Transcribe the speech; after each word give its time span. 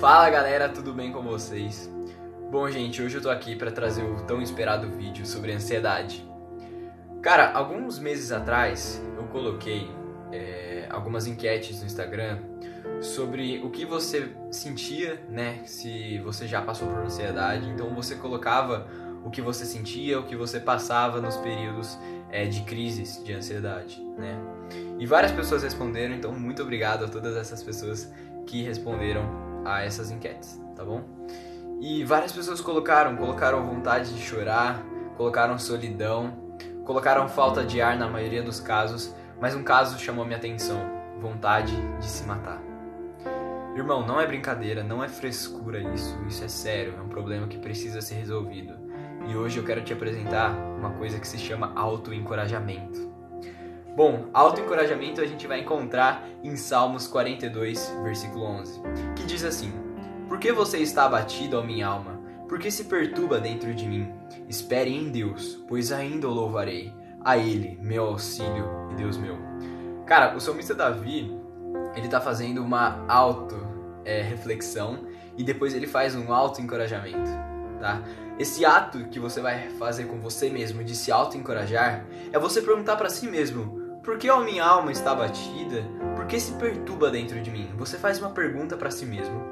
Fala 0.00 0.30
galera, 0.30 0.68
tudo 0.68 0.92
bem 0.92 1.10
com 1.10 1.20
vocês? 1.22 1.90
Bom, 2.52 2.70
gente, 2.70 3.02
hoje 3.02 3.16
eu 3.16 3.20
tô 3.20 3.28
aqui 3.28 3.56
para 3.56 3.68
trazer 3.68 4.04
o 4.04 4.22
tão 4.22 4.40
esperado 4.40 4.88
vídeo 4.88 5.26
sobre 5.26 5.50
ansiedade. 5.50 6.24
Cara, 7.20 7.50
alguns 7.52 7.98
meses 7.98 8.30
atrás 8.30 9.02
eu 9.16 9.24
coloquei 9.24 9.90
é, 10.30 10.86
algumas 10.88 11.26
enquetes 11.26 11.80
no 11.80 11.86
Instagram 11.86 12.38
sobre 13.00 13.60
o 13.64 13.70
que 13.70 13.84
você 13.84 14.32
sentia, 14.52 15.20
né? 15.28 15.62
Se 15.64 16.18
você 16.20 16.46
já 16.46 16.62
passou 16.62 16.86
por 16.86 16.98
ansiedade. 16.98 17.68
Então 17.68 17.92
você 17.92 18.14
colocava 18.14 18.86
o 19.24 19.30
que 19.30 19.42
você 19.42 19.64
sentia, 19.64 20.20
o 20.20 20.22
que 20.22 20.36
você 20.36 20.60
passava 20.60 21.20
nos 21.20 21.36
períodos 21.38 21.98
é, 22.30 22.44
de 22.46 22.62
crises 22.62 23.20
de 23.24 23.32
ansiedade, 23.32 24.00
né? 24.16 24.38
E 24.96 25.04
várias 25.06 25.32
pessoas 25.32 25.64
responderam, 25.64 26.14
então 26.14 26.32
muito 26.32 26.62
obrigado 26.62 27.04
a 27.04 27.08
todas 27.08 27.36
essas 27.36 27.64
pessoas 27.64 28.12
que 28.46 28.62
responderam 28.62 29.47
a 29.64 29.82
essas 29.82 30.10
enquetes, 30.10 30.60
tá 30.74 30.84
bom? 30.84 31.02
E 31.80 32.04
várias 32.04 32.32
pessoas 32.32 32.60
colocaram, 32.60 33.16
colocaram 33.16 33.64
vontade 33.64 34.12
de 34.12 34.20
chorar, 34.20 34.82
colocaram 35.16 35.58
solidão, 35.58 36.36
colocaram 36.84 37.28
falta 37.28 37.64
de 37.64 37.80
ar 37.80 37.96
na 37.96 38.08
maioria 38.08 38.42
dos 38.42 38.60
casos, 38.60 39.14
mas 39.40 39.54
um 39.54 39.62
caso 39.62 39.98
chamou 39.98 40.24
minha 40.24 40.38
atenção, 40.38 40.80
vontade 41.20 41.76
de 41.98 42.06
se 42.06 42.24
matar. 42.24 42.60
Irmão, 43.76 44.04
não 44.04 44.20
é 44.20 44.26
brincadeira, 44.26 44.82
não 44.82 45.04
é 45.04 45.08
frescura 45.08 45.78
isso, 45.94 46.18
isso 46.26 46.42
é 46.42 46.48
sério, 46.48 46.94
é 46.98 47.00
um 47.00 47.08
problema 47.08 47.46
que 47.46 47.58
precisa 47.58 48.00
ser 48.00 48.14
resolvido. 48.16 48.74
E 49.28 49.36
hoje 49.36 49.58
eu 49.58 49.64
quero 49.64 49.82
te 49.82 49.92
apresentar 49.92 50.50
uma 50.50 50.90
coisa 50.90 51.20
que 51.20 51.28
se 51.28 51.38
chama 51.38 51.72
autoencorajamento. 51.76 53.08
Bom, 53.94 54.30
autoencorajamento 54.32 55.20
a 55.20 55.26
gente 55.26 55.46
vai 55.46 55.60
encontrar 55.60 56.26
em 56.42 56.56
Salmos 56.56 57.06
42, 57.06 57.94
versículo 58.02 58.44
11, 58.44 58.80
que 59.14 59.24
diz 59.38 59.44
assim: 59.44 59.72
Por 60.28 60.38
que 60.38 60.52
você 60.52 60.78
está 60.78 61.04
abatido, 61.04 61.58
ó 61.58 61.62
minha 61.62 61.86
alma? 61.86 62.18
Por 62.48 62.58
que 62.58 62.70
se 62.70 62.84
perturba 62.84 63.38
dentro 63.38 63.72
de 63.74 63.86
mim? 63.86 64.12
Espere 64.48 64.90
em 64.90 65.10
Deus, 65.10 65.62
pois 65.68 65.92
ainda 65.92 66.28
o 66.28 66.32
louvarei. 66.32 66.92
A 67.24 67.36
Ele, 67.36 67.76
meu 67.82 68.04
auxílio 68.04 68.64
e 68.92 68.94
Deus 68.94 69.16
meu. 69.16 69.36
Cara, 70.06 70.36
o 70.36 70.40
salmista 70.40 70.72
Davi, 70.72 71.36
ele 71.94 72.08
tá 72.08 72.20
fazendo 72.20 72.62
uma 72.62 73.04
auto-reflexão 73.08 75.04
é, 75.04 75.32
e 75.36 75.42
depois 75.42 75.74
ele 75.74 75.86
faz 75.86 76.14
um 76.14 76.32
auto-encorajamento, 76.32 77.28
tá? 77.80 78.00
Esse 78.38 78.64
ato 78.64 79.08
que 79.08 79.18
você 79.18 79.40
vai 79.40 79.68
fazer 79.70 80.04
com 80.04 80.20
você 80.20 80.48
mesmo 80.48 80.84
de 80.84 80.94
se 80.94 81.10
auto-encorajar 81.10 82.06
é 82.32 82.38
você 82.38 82.62
perguntar 82.62 82.94
para 82.96 83.10
si 83.10 83.26
mesmo 83.26 83.98
por 84.02 84.16
que 84.16 84.30
a 84.30 84.40
minha 84.40 84.64
alma 84.64 84.90
está 84.92 85.14
batida? 85.14 85.84
Que 86.28 86.38
se 86.38 86.52
perturba 86.52 87.10
dentro 87.10 87.40
de 87.40 87.50
mim? 87.50 87.70
Você 87.78 87.96
faz 87.96 88.18
uma 88.18 88.28
pergunta 88.28 88.76
para 88.76 88.90
si 88.90 89.06
mesmo 89.06 89.42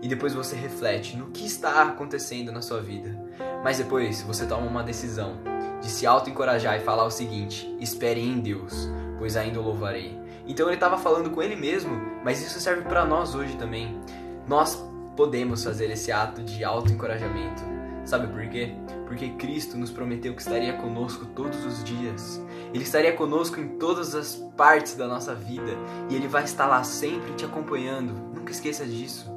e 0.00 0.08
depois 0.08 0.32
você 0.32 0.56
reflete 0.56 1.18
no 1.18 1.26
que 1.26 1.44
está 1.44 1.82
acontecendo 1.82 2.50
na 2.50 2.62
sua 2.62 2.80
vida. 2.80 3.14
Mas 3.62 3.76
depois 3.76 4.22
você 4.22 4.46
toma 4.46 4.66
uma 4.66 4.82
decisão 4.82 5.36
de 5.82 5.88
se 5.90 6.06
auto-encorajar 6.06 6.78
e 6.78 6.82
falar 6.82 7.04
o 7.04 7.10
seguinte: 7.10 7.76
espere 7.78 8.22
em 8.22 8.40
Deus, 8.40 8.88
pois 9.18 9.36
ainda 9.36 9.60
o 9.60 9.62
louvarei. 9.62 10.18
Então 10.46 10.66
ele 10.66 10.76
estava 10.76 10.96
falando 10.96 11.28
com 11.28 11.42
ele 11.42 11.56
mesmo, 11.56 11.94
mas 12.24 12.42
isso 12.42 12.58
serve 12.58 12.82
para 12.82 13.04
nós 13.04 13.34
hoje 13.34 13.56
também. 13.56 14.00
Nós 14.48 14.82
podemos 15.14 15.62
fazer 15.62 15.90
esse 15.90 16.10
ato 16.10 16.42
de 16.42 16.64
auto-encorajamento 16.64 17.62
Sabe 18.04 18.26
por 18.26 18.46
quê? 18.48 18.74
Porque 19.06 19.30
Cristo 19.30 19.76
nos 19.76 19.90
prometeu 19.90 20.34
que 20.34 20.42
estaria 20.42 20.74
conosco 20.74 21.26
todos 21.26 21.64
os 21.64 21.82
dias. 21.82 22.42
Ele 22.72 22.82
estaria 22.82 23.12
conosco 23.12 23.60
em 23.60 23.78
todas 23.78 24.14
as 24.14 24.36
partes 24.56 24.94
da 24.94 25.06
nossa 25.06 25.34
vida 25.34 25.72
e 26.10 26.14
ele 26.14 26.28
vai 26.28 26.44
estar 26.44 26.66
lá 26.66 26.84
sempre 26.84 27.32
te 27.32 27.44
acompanhando. 27.44 28.12
Nunca 28.34 28.52
esqueça 28.52 28.84
disso. 28.84 29.32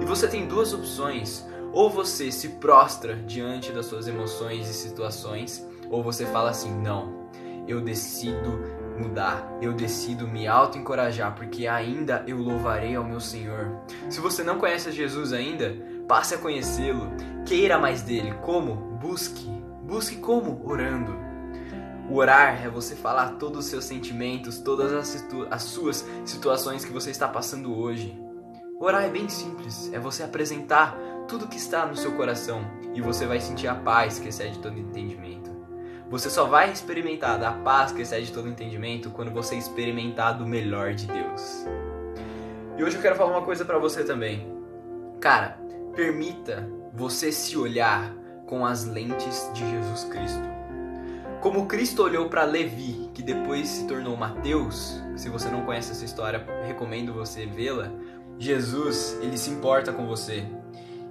E 0.00 0.04
você 0.04 0.26
tem 0.28 0.46
duas 0.46 0.72
opções: 0.72 1.46
ou 1.72 1.90
você 1.90 2.32
se 2.32 2.50
prostra 2.50 3.16
diante 3.16 3.72
das 3.72 3.86
suas 3.86 4.08
emoções 4.08 4.68
e 4.68 4.74
situações, 4.74 5.66
ou 5.90 6.02
você 6.02 6.24
fala 6.26 6.50
assim: 6.50 6.72
"Não, 6.74 7.28
eu 7.68 7.80
decido 7.80 8.76
mudar. 8.98 9.46
Eu 9.60 9.72
decido 9.72 10.26
me 10.26 10.46
auto-encorajar, 10.46 11.34
porque 11.34 11.66
ainda 11.66 12.24
eu 12.26 12.38
louvarei 12.38 12.96
ao 12.96 13.04
meu 13.04 13.20
Senhor. 13.20 13.70
Se 14.08 14.20
você 14.20 14.42
não 14.42 14.58
conhece 14.58 14.90
Jesus 14.90 15.32
ainda, 15.32 15.76
passe 16.08 16.34
a 16.34 16.38
conhecê-lo. 16.38 17.10
Queira 17.46 17.78
mais 17.78 18.02
dele. 18.02 18.34
Como? 18.42 18.74
Busque. 19.00 19.48
Busque 19.84 20.16
como? 20.16 20.60
Orando. 20.68 21.16
O 22.10 22.16
orar 22.16 22.64
é 22.64 22.68
você 22.68 22.96
falar 22.96 23.36
todos 23.36 23.60
os 23.60 23.66
seus 23.66 23.84
sentimentos, 23.84 24.58
todas 24.58 24.92
as, 24.92 25.06
situ 25.06 25.46
as 25.48 25.62
suas 25.62 26.04
situações 26.24 26.84
que 26.84 26.92
você 26.92 27.10
está 27.10 27.28
passando 27.28 27.78
hoje. 27.78 28.20
Orar 28.80 29.04
é 29.04 29.08
bem 29.08 29.28
simples, 29.28 29.92
é 29.92 29.98
você 29.98 30.24
apresentar 30.24 30.98
tudo 31.28 31.46
que 31.46 31.56
está 31.56 31.86
no 31.86 31.96
seu 31.96 32.16
coração 32.16 32.64
e 32.94 33.00
você 33.00 33.26
vai 33.26 33.40
sentir 33.40 33.68
a 33.68 33.76
paz 33.76 34.18
que 34.18 34.28
excede 34.28 34.58
todo 34.58 34.78
entendimento. 34.78 35.50
Você 36.10 36.28
só 36.28 36.46
vai 36.46 36.72
experimentar 36.72 37.38
da 37.38 37.52
paz 37.52 37.92
que 37.92 38.02
excede 38.02 38.32
todo 38.32 38.48
entendimento 38.48 39.10
quando 39.10 39.30
você 39.30 39.54
experimentar 39.54 40.36
do 40.36 40.46
melhor 40.46 40.94
de 40.94 41.06
Deus. 41.06 41.64
E 42.76 42.82
hoje 42.82 42.96
eu 42.96 43.02
quero 43.02 43.14
falar 43.14 43.30
uma 43.30 43.44
coisa 43.44 43.64
para 43.64 43.78
você 43.78 44.02
também. 44.02 44.52
Cara, 45.20 45.58
permita 45.94 46.68
você 46.96 47.30
se 47.30 47.58
olhar 47.58 48.10
com 48.46 48.64
as 48.64 48.84
lentes 48.86 49.50
de 49.52 49.68
Jesus 49.70 50.04
Cristo. 50.04 50.42
Como 51.42 51.66
Cristo 51.66 52.02
olhou 52.02 52.30
para 52.30 52.44
Levi, 52.44 53.10
que 53.12 53.22
depois 53.22 53.68
se 53.68 53.86
tornou 53.86 54.16
Mateus, 54.16 55.00
se 55.14 55.28
você 55.28 55.48
não 55.48 55.66
conhece 55.66 55.92
essa 55.92 56.06
história, 56.06 56.44
recomendo 56.66 57.12
você 57.12 57.44
vê-la. 57.44 57.92
Jesus, 58.38 59.18
ele 59.20 59.36
se 59.36 59.50
importa 59.50 59.92
com 59.92 60.06
você. 60.06 60.46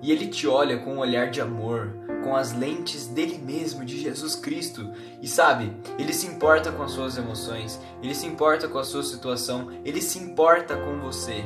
E 0.02 0.12
ele 0.12 0.28
te 0.28 0.48
olha 0.48 0.80
com 0.80 0.96
um 0.96 1.00
olhar 1.00 1.30
de 1.30 1.40
amor, 1.40 1.96
com 2.24 2.36
as 2.36 2.52
lentes 2.52 3.08
dele 3.08 3.38
mesmo, 3.38 3.86
de 3.86 4.00
Jesus 4.00 4.36
Cristo. 4.36 4.92
E 5.22 5.28
sabe, 5.28 5.72
ele 6.00 6.14
se 6.14 6.26
importa 6.26 6.72
com 6.72 6.82
as 6.82 6.92
suas 6.92 7.16
emoções, 7.16 7.80
ele 8.02 8.16
se 8.16 8.26
importa 8.26 8.68
com 8.68 8.80
a 8.80 8.84
sua 8.84 9.04
situação, 9.04 9.70
ele 9.86 10.02
se 10.02 10.18
importa 10.18 10.76
com 10.76 11.00
você. 11.00 11.44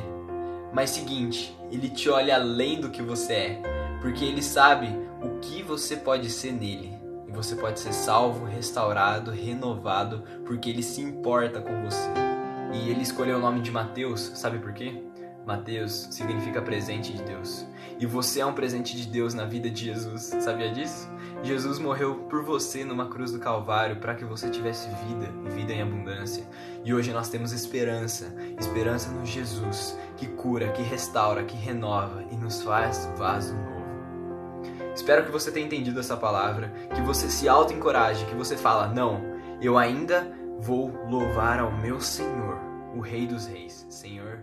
Mas 0.72 0.90
seguinte, 0.90 1.56
ele 1.70 1.90
te 1.90 2.08
olha 2.08 2.36
além 2.36 2.80
do 2.80 2.90
que 2.90 3.02
você 3.02 3.32
é, 3.32 3.62
porque 4.00 4.24
ele 4.24 4.42
sabe 4.42 4.88
o 5.22 5.38
que 5.40 5.62
você 5.62 5.96
pode 5.96 6.30
ser 6.30 6.52
nele. 6.52 6.98
E 7.28 7.32
você 7.32 7.54
pode 7.54 7.78
ser 7.78 7.92
salvo, 7.92 8.44
restaurado, 8.44 9.30
renovado, 9.30 10.24
porque 10.44 10.68
ele 10.68 10.82
se 10.82 11.00
importa 11.00 11.60
com 11.60 11.82
você. 11.82 12.10
E 12.72 12.90
ele 12.90 13.02
escolheu 13.02 13.36
o 13.36 13.40
nome 13.40 13.60
de 13.60 13.70
Mateus, 13.70 14.32
sabe 14.34 14.58
por 14.58 14.72
quê? 14.72 15.04
Mateus 15.46 16.08
significa 16.10 16.60
presente 16.60 17.12
de 17.12 17.22
Deus. 17.22 17.66
E 17.98 18.06
você 18.06 18.40
é 18.40 18.46
um 18.46 18.52
presente 18.52 18.96
de 18.96 19.06
Deus 19.06 19.34
na 19.34 19.44
vida 19.44 19.70
de 19.70 19.84
Jesus. 19.84 20.22
Sabia 20.40 20.70
disso? 20.72 21.08
Jesus 21.42 21.78
morreu 21.78 22.26
por 22.28 22.44
você 22.44 22.84
numa 22.84 23.08
cruz 23.08 23.32
do 23.32 23.38
Calvário 23.38 23.96
para 23.96 24.14
que 24.14 24.24
você 24.24 24.50
tivesse 24.50 24.88
vida 25.06 25.32
e 25.46 25.50
vida 25.50 25.72
em 25.72 25.82
abundância. 25.82 26.44
E 26.84 26.92
hoje 26.92 27.12
nós 27.12 27.28
temos 27.28 27.52
esperança, 27.52 28.34
esperança 28.58 29.10
no 29.10 29.24
Jesus 29.24 29.96
que 30.16 30.26
cura, 30.26 30.70
que 30.72 30.82
restaura, 30.82 31.44
que 31.44 31.56
renova 31.56 32.24
e 32.30 32.36
nos 32.36 32.62
faz 32.62 33.10
vaso 33.16 33.54
novo. 33.54 33.79
Espero 35.00 35.24
que 35.24 35.32
você 35.32 35.50
tenha 35.50 35.64
entendido 35.64 35.98
essa 35.98 36.14
palavra, 36.14 36.70
que 36.94 37.00
você 37.00 37.30
se 37.30 37.48
auto-encoraje, 37.48 38.26
que 38.26 38.34
você 38.34 38.54
fala: 38.54 38.86
"Não, 38.88 39.18
eu 39.58 39.78
ainda 39.78 40.30
vou 40.58 40.92
louvar 41.08 41.58
ao 41.58 41.72
meu 41.72 42.02
Senhor, 42.02 42.58
o 42.94 43.00
Rei 43.00 43.26
dos 43.26 43.46
Reis, 43.46 43.86
Senhor 43.88 44.40